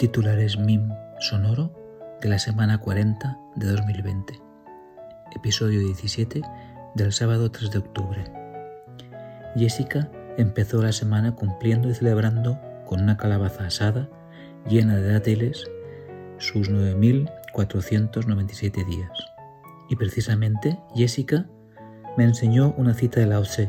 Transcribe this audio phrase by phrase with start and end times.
[0.00, 1.70] Titulares MIM sonoro
[2.22, 4.40] de la semana 40 de 2020.
[5.36, 6.40] Episodio 17
[6.94, 8.24] del sábado 3 de octubre.
[9.56, 14.08] Jessica empezó la semana cumpliendo y celebrando con una calabaza asada
[14.66, 15.70] llena de dátiles
[16.38, 19.10] sus 9.497 días.
[19.88, 21.46] Y precisamente Jessica
[22.16, 23.68] me enseñó una cita de la Tse.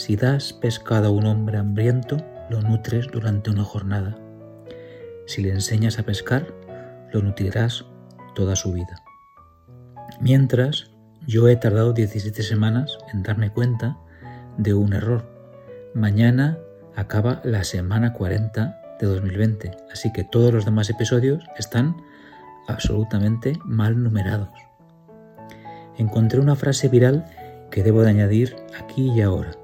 [0.00, 2.16] Si das pescado a un hombre hambriento,
[2.48, 4.16] lo nutres durante una jornada
[5.30, 6.52] si le enseñas a pescar,
[7.12, 7.84] lo nutrirás
[8.34, 9.00] toda su vida.
[10.20, 10.90] Mientras,
[11.24, 13.96] yo he tardado 17 semanas en darme cuenta
[14.58, 15.30] de un error.
[15.94, 16.58] Mañana
[16.96, 21.96] acaba la semana 40 de 2020, así que todos los demás episodios están
[22.66, 24.50] absolutamente mal numerados.
[25.96, 27.24] Encontré una frase viral
[27.70, 29.59] que debo de añadir aquí y ahora.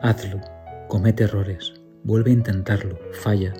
[0.00, 0.40] Hazlo,
[0.88, 3.52] comete errores, vuelve a intentarlo, falla,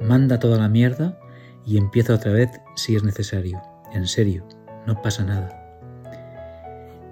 [0.00, 1.20] manda toda la mierda
[1.64, 3.62] y empieza otra vez si es necesario.
[3.92, 4.44] En serio,
[4.86, 5.58] no pasa nada.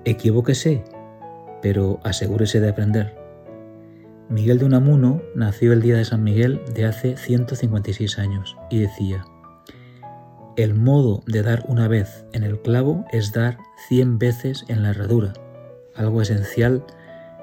[0.05, 0.83] Equivóquese,
[1.63, 3.17] pero asegúrese de aprender.
[4.29, 9.25] Miguel de Unamuno nació el día de San Miguel de hace 156 años y decía,
[10.57, 14.91] el modo de dar una vez en el clavo es dar 100 veces en la
[14.91, 15.35] herradura,
[15.95, 16.85] algo esencial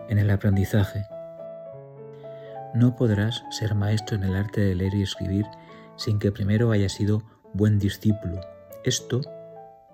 [0.09, 1.05] en el aprendizaje.
[2.73, 5.45] No podrás ser maestro en el arte de leer y escribir
[5.95, 8.41] sin que primero hayas sido buen discípulo.
[8.83, 9.21] Esto,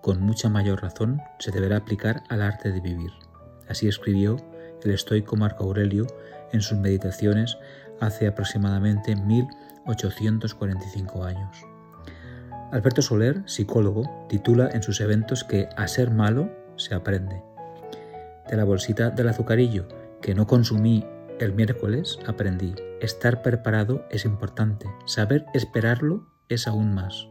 [0.02, 3.12] con mucha mayor razón, se deberá aplicar al arte de vivir.
[3.70, 4.38] Así escribió
[4.84, 6.06] el estoico Marco Aurelio
[6.52, 7.58] en sus meditaciones
[8.00, 11.66] hace aproximadamente 1845 años.
[12.72, 17.42] Alberto Soler, psicólogo, titula en sus eventos que a ser malo se aprende.
[18.50, 19.88] De la bolsita del azucarillo
[20.24, 21.06] que no consumí
[21.40, 27.28] el miércoles aprendí, estar preparado es importante, saber esperarlo es aún más,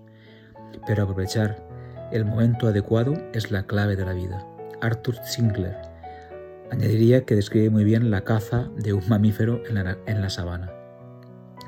[0.87, 1.67] pero aprovechar
[2.13, 4.47] el momento adecuado es la clave de la vida.
[4.83, 5.77] Arthur Sinclair
[6.71, 10.71] añadiría que describe muy bien la caza de un mamífero en la, en la sabana.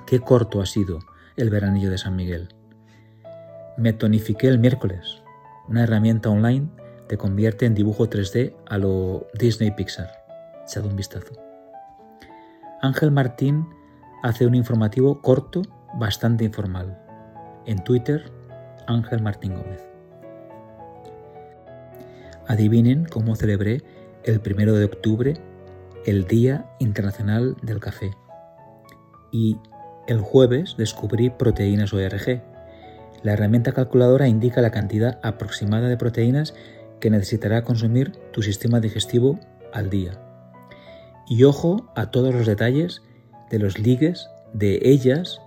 [0.07, 0.99] Qué corto ha sido
[1.37, 2.55] el veranillo de San Miguel.
[3.79, 5.23] Me tonifiqué el miércoles.
[5.69, 6.69] Una herramienta online
[7.09, 10.24] te convierte en dibujo 3D a lo Disney Pixar.
[10.65, 11.35] Echad un vistazo.
[12.81, 13.67] Ángel Martín
[14.23, 15.63] hace un informativo corto,
[15.99, 16.99] bastante informal.
[17.67, 18.33] En Twitter,
[18.87, 19.83] Ángel Martín Gómez.
[22.47, 23.83] Adivinen cómo celebré
[24.25, 25.35] el primero de octubre
[26.07, 28.11] el Día Internacional del Café.
[29.33, 29.59] Y
[30.07, 32.43] el jueves descubrí Proteínas ORG.
[33.23, 36.55] La herramienta calculadora indica la cantidad aproximada de proteínas
[37.01, 39.41] que necesitará consumir tu sistema digestivo
[39.73, 40.24] al día.
[41.27, 43.03] Y ojo a todos los detalles
[43.51, 45.41] de los ligues de ellas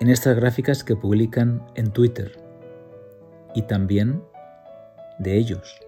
[0.00, 2.38] en estas gráficas que publican en Twitter
[3.54, 4.22] y también
[5.18, 5.78] de ellos.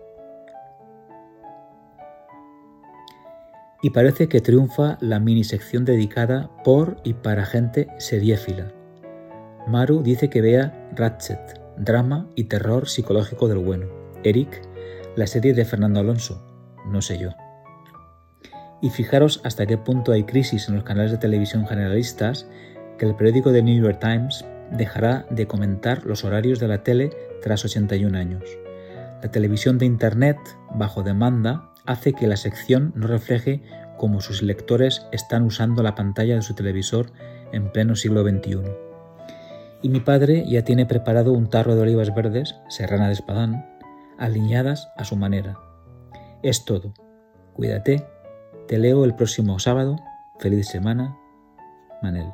[3.83, 8.73] Y parece que triunfa la mini sección dedicada por y para gente seriéfila.
[9.67, 13.87] Maru dice que vea Ratchet, drama y terror psicológico del bueno.
[14.23, 14.63] Eric,
[15.17, 16.45] la serie de Fernando Alonso,
[16.87, 17.31] no sé yo.
[18.83, 22.49] Y fijaros hasta qué punto hay crisis en los canales de televisión generalistas
[22.99, 27.11] que el periódico The New York Times dejará de comentar los horarios de la tele
[27.43, 28.45] tras 81 años.
[29.23, 30.39] La televisión de Internet,
[30.75, 33.63] bajo demanda, hace que la sección no refleje
[33.99, 37.13] cómo sus lectores están usando la pantalla de su televisor
[37.53, 38.63] en pleno siglo XXI.
[39.83, 43.67] Y mi padre ya tiene preparado un tarro de olivas verdes, serrana de espadán,
[44.19, 45.59] alineadas a su manera.
[46.43, 46.95] Es todo.
[47.55, 48.07] Cuídate
[48.71, 49.97] te leo el próximo sábado.
[50.39, 51.19] Feliz semana.
[52.03, 52.33] Manel.